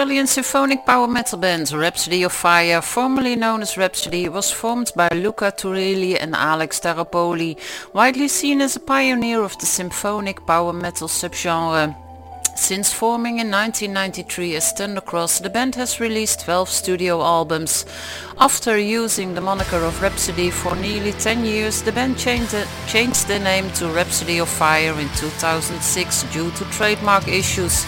[0.00, 5.10] Australian symphonic power metal band Rhapsody of Fire, formerly known as Rhapsody, was formed by
[5.10, 7.58] Luca Turilli and Alex Staropoli,
[7.92, 11.94] widely seen as a pioneer of the symphonic power metal subgenre.
[12.56, 17.84] Since forming in 1993 as Thundercross, the band has released 12 studio albums.
[18.38, 23.28] After using the moniker of Rhapsody for nearly 10 years, the band changed, the, changed
[23.28, 27.84] their name to Rhapsody of Fire in 2006 due to trademark issues.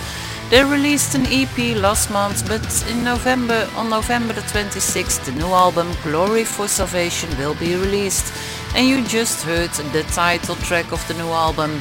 [0.53, 5.47] They released an EP last month, but in November, on November the 26th, the new
[5.47, 8.35] album Glory for Salvation will be released.
[8.75, 11.81] And you just heard the title track of the new album.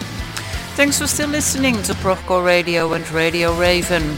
[0.77, 4.17] Thanks for still listening to Procore Radio and Radio Raven.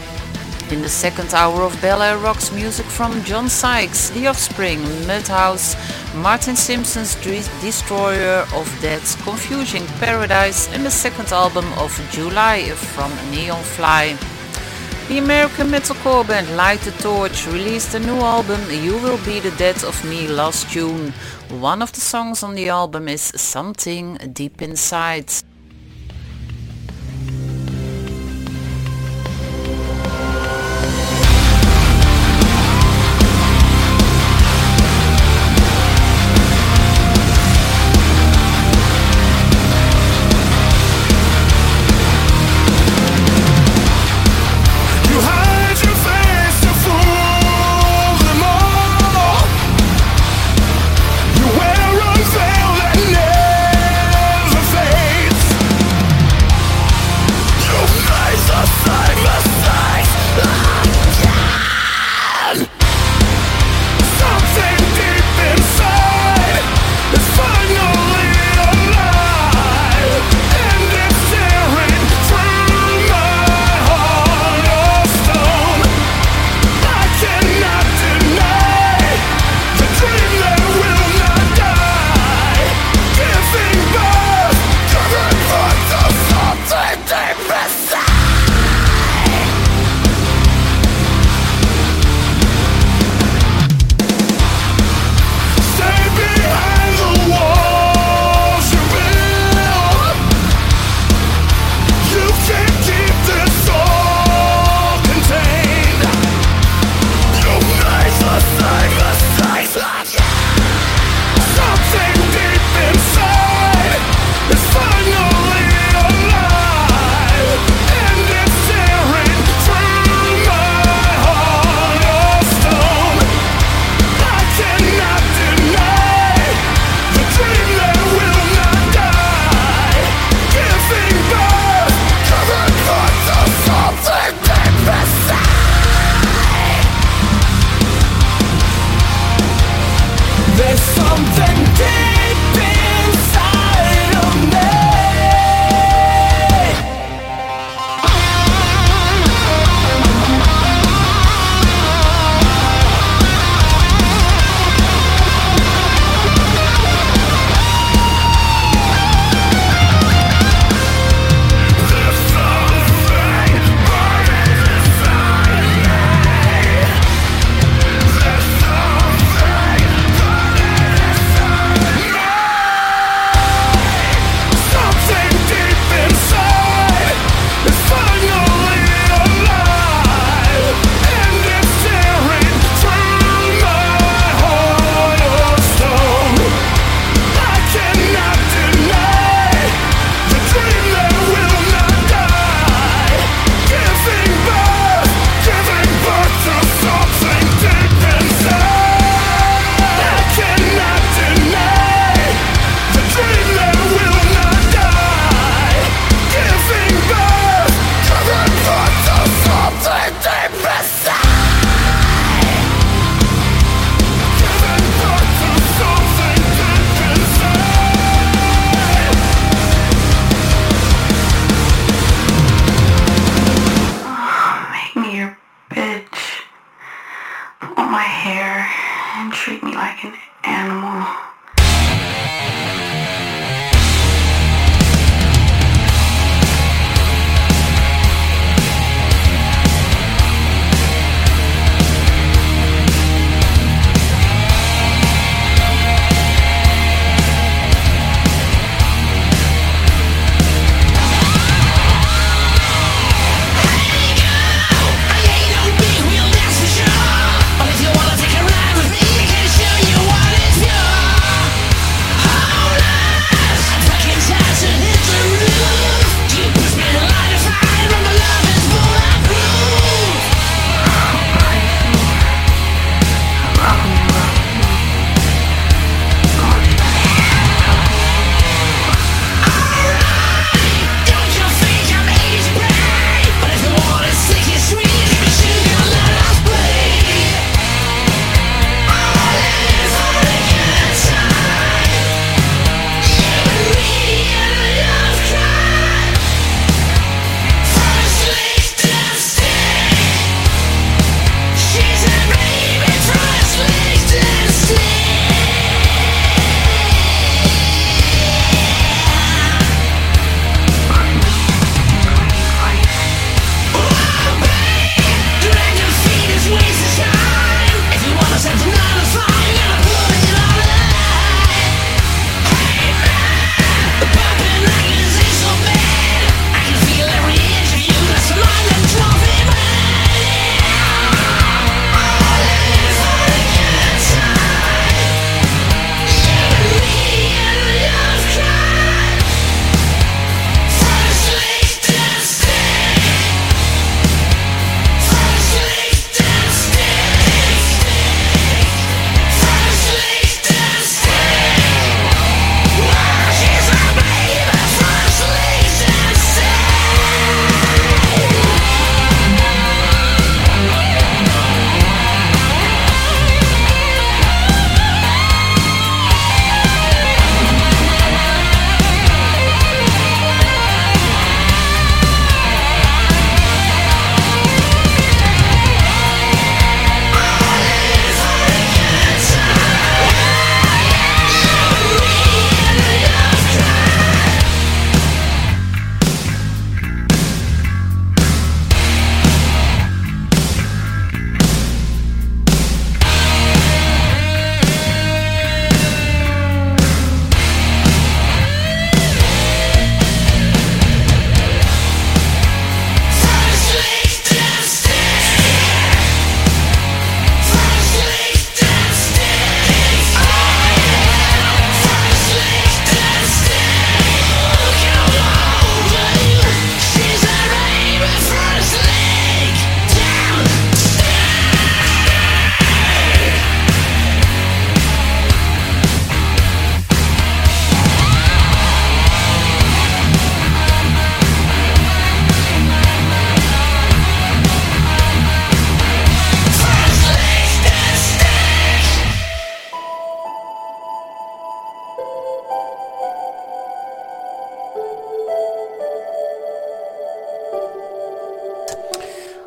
[0.70, 5.74] In the second hour of Bel Air Rocks music from John Sykes, The Offspring, Madhouse,
[6.14, 7.16] Martin Simpson's
[7.60, 14.16] Destroyer of Death, Confusing Paradise and the second album of July from Neon Fly.
[15.06, 19.50] The American metalcore band Light the Torch released a new album You Will Be the
[19.58, 21.12] Death of Me last June.
[21.50, 25.30] One of the songs on the album is Something Deep Inside.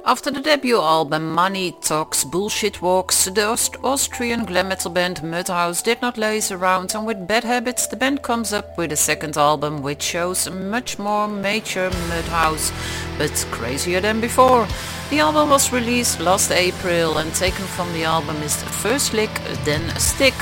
[0.08, 3.46] After the debut album Money Talks Bullshit Walks, the
[3.84, 8.22] Austrian glam metal band Madhouse did not laze around and with Bad Habits the band
[8.22, 12.72] comes up with a second album which shows much more mature Madhouse,
[13.18, 14.66] but crazier than before.
[15.10, 19.94] The album was released last April and taken from the album is first lick, then
[20.00, 20.36] stick.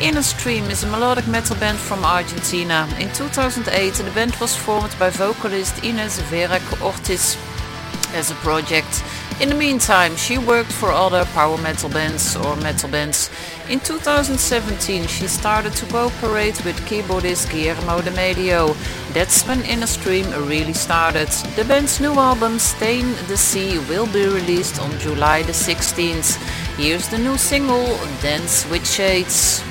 [0.00, 2.88] Inner Stream is a melodic metal band from Argentina.
[2.98, 7.36] In 2008 the band was formed by vocalist Ines Vera Ortiz
[8.14, 9.04] as a project.
[9.40, 13.30] In the meantime, she worked for other power metal bands or metal bands.
[13.68, 18.74] In 2017, she started to cooperate with keyboardist Guillermo de Medio.
[19.12, 21.28] That's when Inner Stream really started.
[21.56, 26.36] The band's new album, Stain the Sea, will be released on July the 16th.
[26.76, 27.86] Here's the new single,
[28.22, 29.62] Dance with Shades.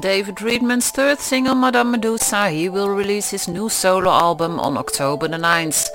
[0.00, 2.50] David Friedman's third single, Madame Medusa.
[2.50, 5.88] He will release his new solo album on October the 9th.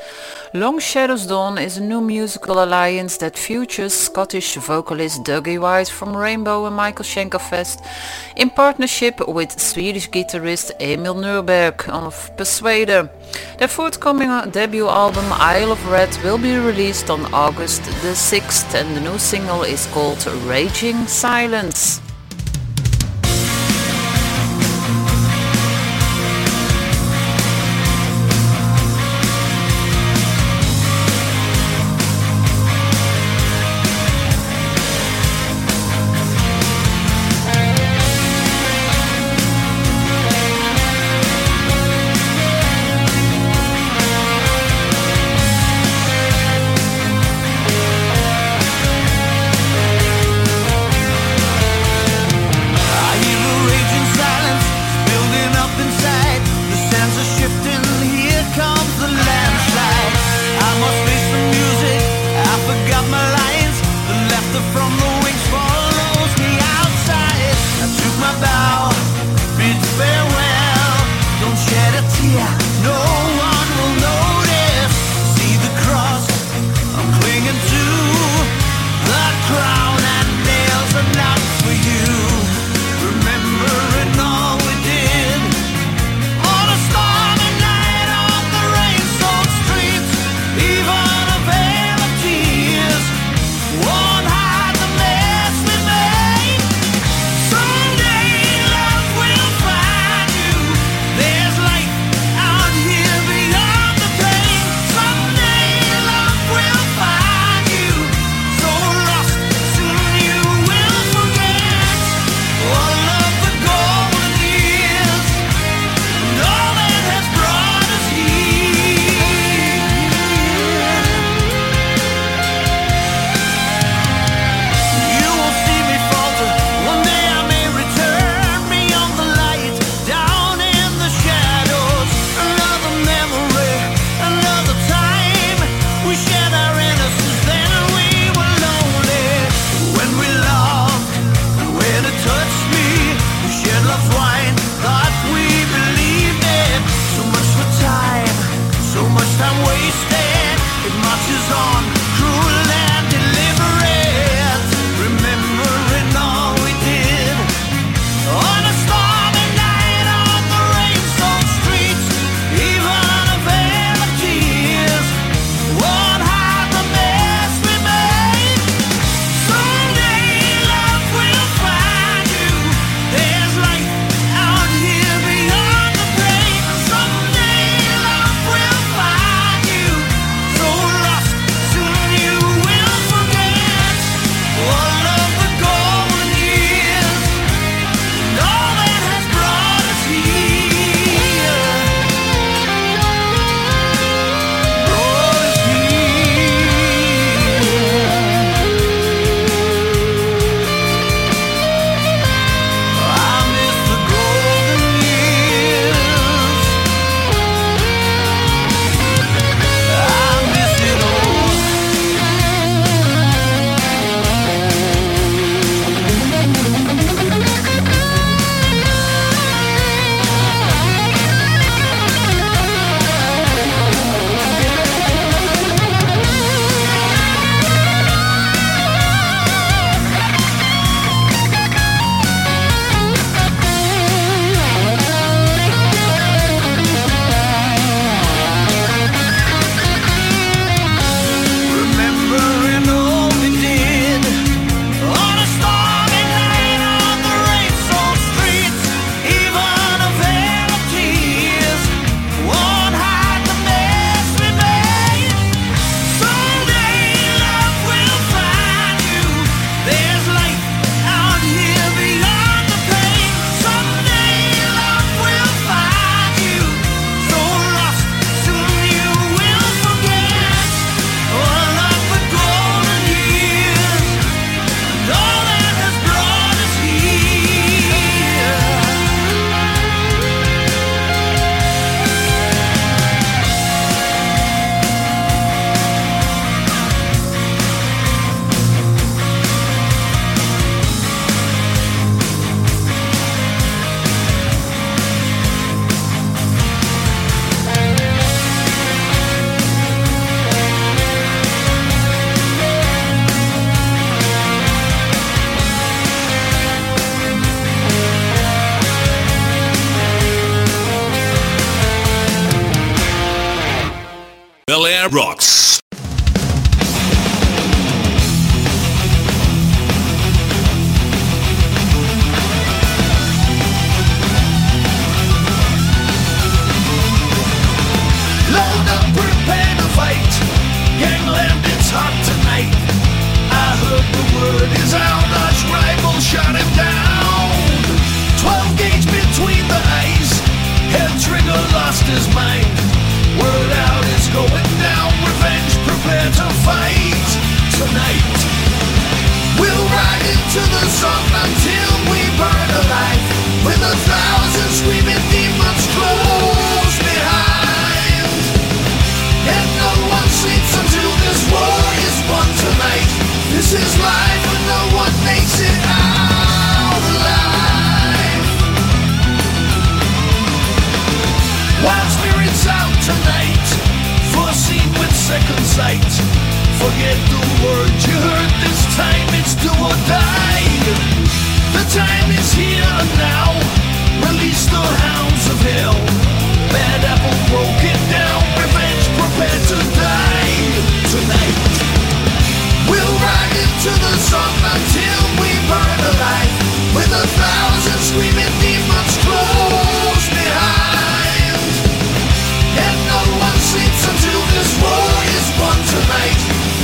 [0.54, 6.16] Long Shadows Dawn is a new musical alliance that features Scottish vocalist Dougie White from
[6.16, 7.42] Rainbow and Michael Schenker
[8.38, 13.10] in partnership with Swedish guitarist Emil Norberg of Persuader.
[13.58, 18.74] Their forthcoming uh, debut album Isle of Red will be released on August the 6th
[18.76, 22.00] and the new single is called Raging Silence.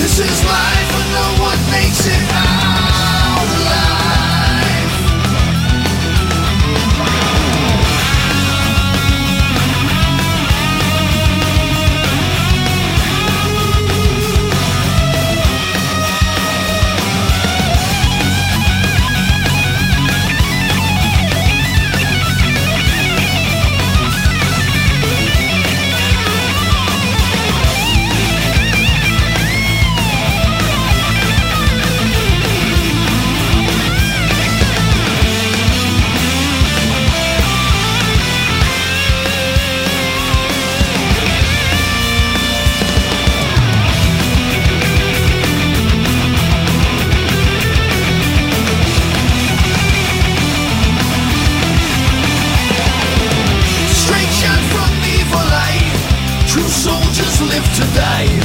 [0.06, 2.95] This is life and no one makes it out
[57.56, 58.36] live to die.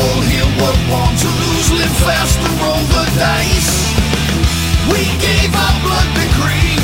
[0.00, 3.92] All here what want to lose, live fast and roll the dice.
[4.88, 6.80] We gave our blood decree.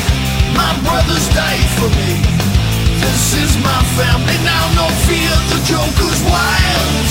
[0.53, 2.20] My brothers died for me.
[3.00, 5.33] This is my family now, no fear.
[5.53, 7.07] The Joker's wild.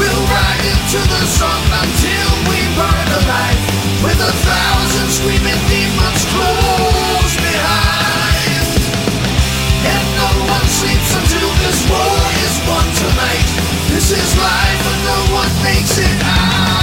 [0.00, 3.60] We'll ride into the sun until we burn alive.
[4.00, 6.59] With a thousand screaming demons close
[11.60, 13.48] this war is won tonight.
[13.92, 16.79] This is life and no one makes it out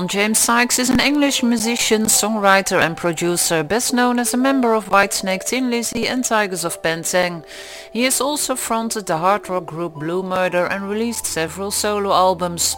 [0.00, 4.72] John James Sykes is an English musician, songwriter and producer, best known as a member
[4.72, 7.44] of Whitesnake, Thin Lizzy and Tygers of Pan Tang.
[7.92, 12.74] He has also fronted the hard rock group Blue Murder and released several solo albums.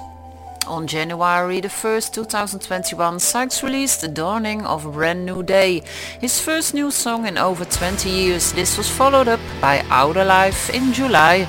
[0.66, 5.85] On January the 1st, 2021, Sykes released The Dawning of a Brand New Day,
[6.20, 8.52] his first new song in over 20 years.
[8.52, 11.46] This was followed up by Outer Life in July.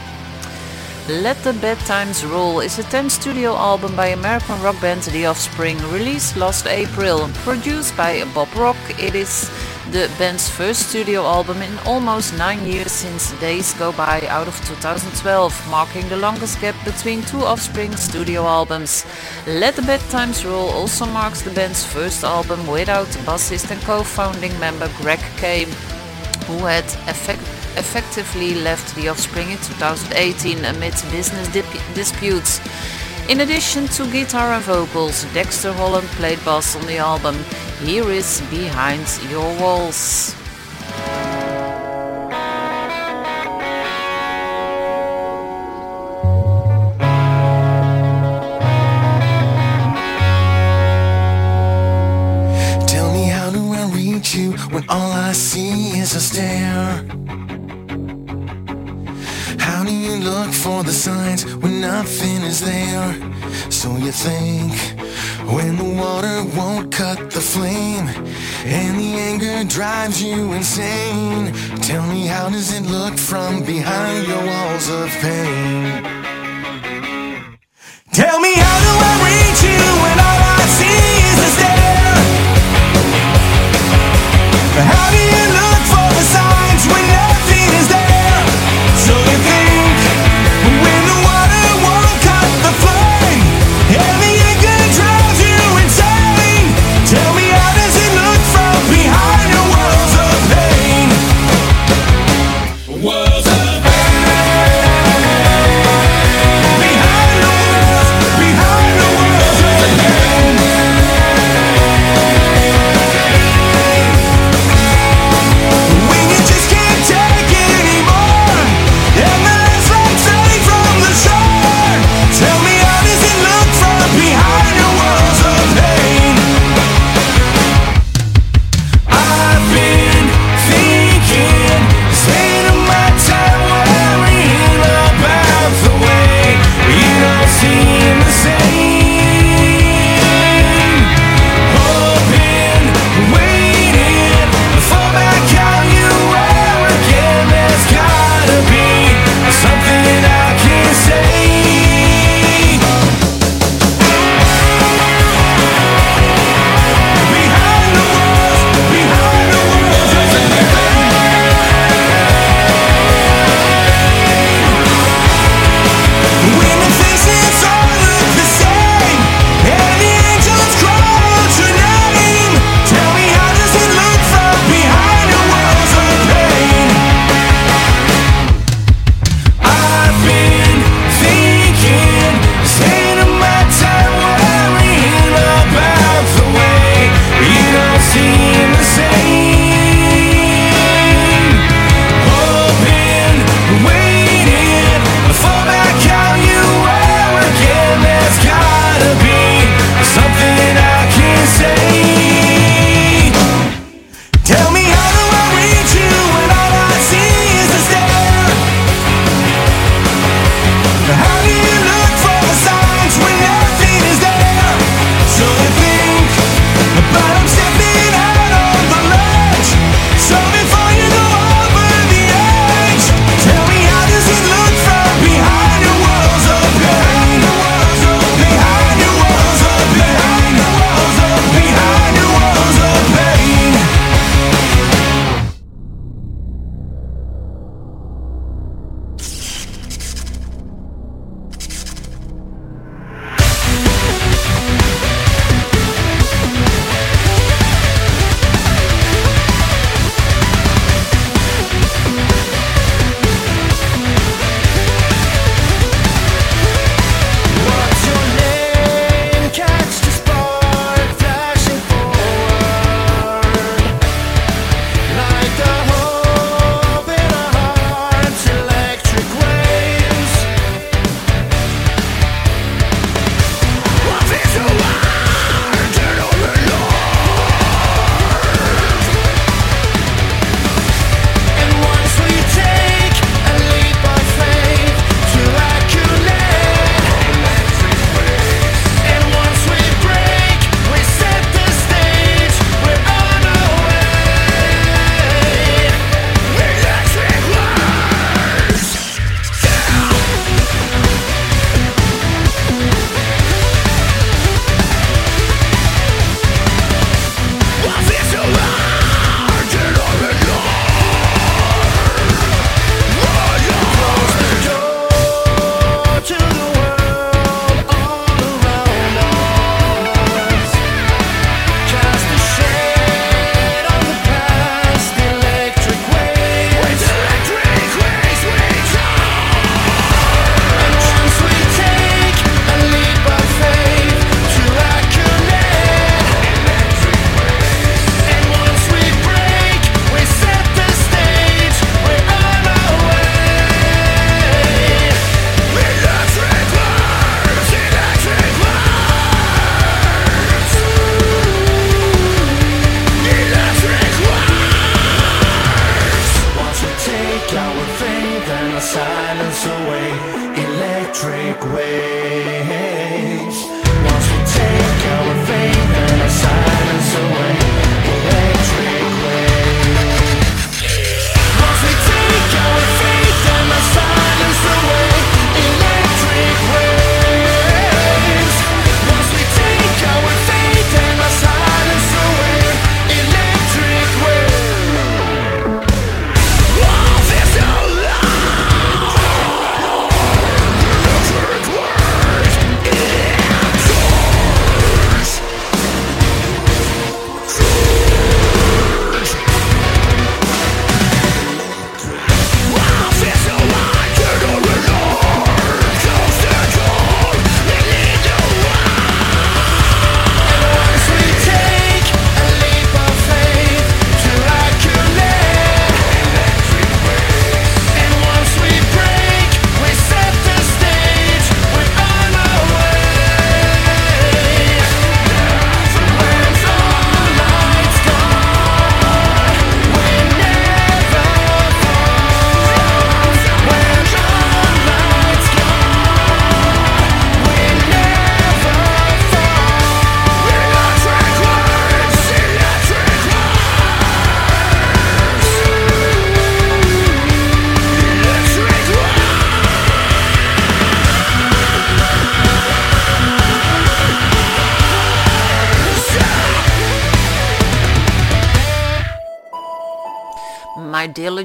[1.09, 5.25] Let the Bad Times Roll is a 10th studio album by American rock band The
[5.25, 7.27] Offspring, released last April.
[7.43, 9.51] Produced by Bob Rock, it is
[9.91, 14.55] the band's first studio album in almost 9 years since Days Go By out of
[14.65, 19.05] 2012, marking the longest gap between two Offspring studio albums.
[19.45, 24.57] Let the Bad Times Roll also marks the band's first album without bassist and co-founding
[24.57, 25.65] member Greg Kay,
[26.47, 27.41] who had effect
[27.77, 31.47] effectively left The Offspring in 2018 amid business
[31.93, 32.59] disputes.
[33.29, 37.35] In addition to guitar and vocals, Dexter Holland played bass on the album.
[37.79, 40.35] Here is Behind Your Walls.
[52.87, 57.22] Tell me how do I reach you when all I see is a stare?
[60.63, 63.07] For the signs when nothing is there?
[63.69, 64.71] So you think
[65.51, 68.07] when the water won't cut the flame
[68.63, 71.51] and the anger drives you insane?
[71.89, 76.03] Tell me how does it look from behind your walls of pain?
[78.13, 78.42] Tell me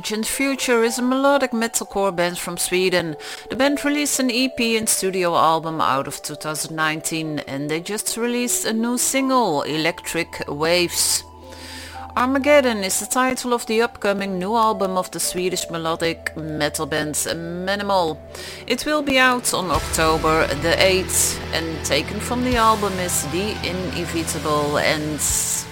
[0.09, 3.15] Diligent Future is a melodic metalcore band from Sweden.
[3.51, 8.65] The band released an EP and studio album out of 2019 and they just released
[8.65, 11.25] a new single, Electric Waves.
[12.17, 17.15] Armageddon is the title of the upcoming new album of the Swedish melodic metal band
[17.15, 18.17] Manimal.
[18.67, 23.51] It will be out on October the 8th and taken from the album is The
[23.63, 25.68] Inevitable Ends.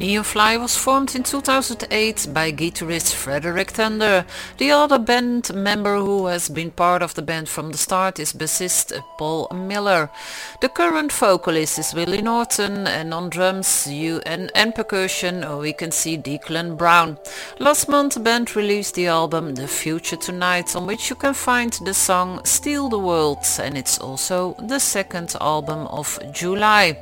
[0.00, 4.24] Neonfly was formed in 2008 by guitarist Frederick Thunder.
[4.56, 8.32] The other band member who has been part of the band from the start is
[8.32, 10.08] bassist Paul Miller.
[10.62, 15.90] The current vocalist is Willie Norton and on drums you, and, and percussion we can
[15.90, 17.18] see Declan Brown.
[17.58, 21.74] Last month the band released the album The Future Tonight on which you can find
[21.84, 26.96] the song Steal the World and it's also the second album of July.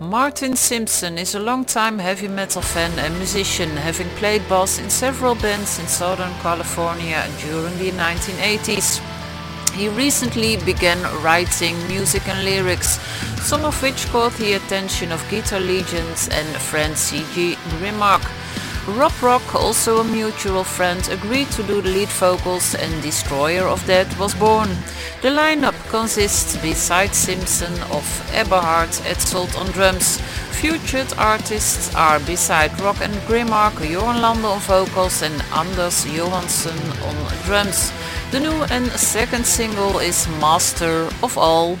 [0.00, 5.34] Martin Simpson is a long-time heavy metal fan and musician, having played bass in several
[5.34, 9.00] bands in Southern California during the 1980s.
[9.74, 13.00] He recently began writing music and lyrics,
[13.42, 17.56] some of which caught the attention of guitar legends and friend C.G.
[17.80, 18.22] Grimmark.
[18.96, 23.86] Rob Rock, also a mutual friend, agreed to do the lead vocals and Destroyer of
[23.86, 24.70] Death was born.
[25.20, 30.20] The lineup consists, besides Simpson, of Eberhard Etzold on drums.
[30.52, 37.16] Featured artists are, beside Rock and Grimmark, Johan Lande on vocals and Anders Johansson on
[37.44, 37.92] drums.
[38.30, 41.76] The new and second single is Master of All.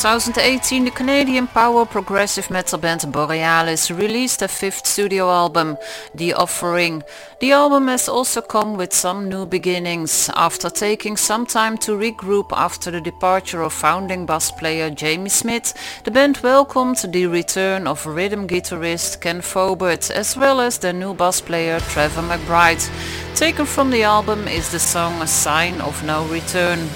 [0.00, 5.76] 2018, the Canadian power progressive metal band Borealis released their fifth studio album,
[6.14, 7.02] The Offering.
[7.40, 10.30] The album has also come with some new beginnings.
[10.34, 15.74] After taking some time to regroup after the departure of founding bass player Jamie Smith,
[16.04, 21.12] the band welcomed the return of rhythm guitarist Ken Fobert as well as their new
[21.12, 22.88] bass player Trevor McBride.
[23.36, 26.88] Taken from the album is the song A Sign of No Return.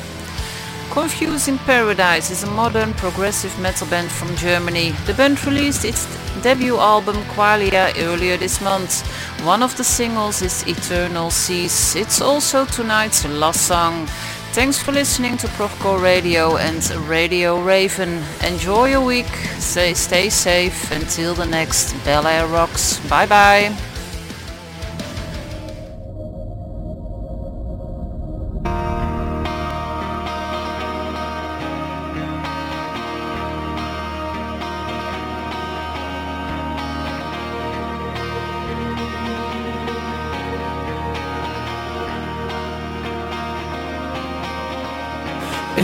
[0.95, 4.93] Confusing Paradise is a modern progressive metal band from Germany.
[5.07, 6.07] The band released its
[6.41, 9.03] debut album Qualia earlier this month.
[9.45, 11.97] One of the singles is Eternal Seas.
[11.97, 14.07] It's also tonight's last song.
[14.53, 18.23] Thanks for listening to Procore Radio and Radio Raven.
[18.45, 19.27] Enjoy your week.
[19.59, 23.01] Stay, stay safe until the next Bel Air Rocks.
[23.09, 23.94] Bye bye.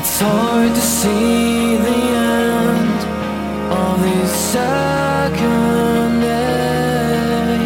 [0.02, 2.00] It's hard to see the
[2.32, 3.00] end
[3.70, 7.60] of this second day.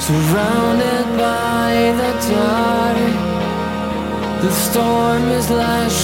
[0.00, 2.96] Surrounded by the dark
[4.40, 6.03] The storm is lashing